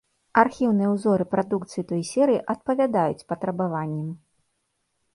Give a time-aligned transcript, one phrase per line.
[0.43, 4.13] Архіўныя ўзоры прадукцыі той серыі адпавядаюць патрабаванням.